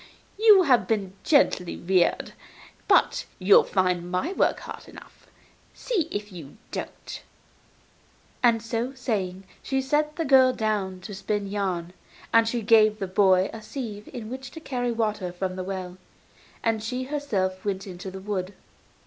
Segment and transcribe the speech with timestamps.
[0.39, 2.33] You have been gently reared,
[2.87, 5.27] but you'll find my work hard enough.
[5.75, 7.21] See if you don't.'
[8.41, 11.93] And, so saying, she set the girl down to spin yarn,
[12.33, 15.97] and she gave the boy a sieve in which to carry water from the well,
[16.63, 18.55] and she herself went out into the wood.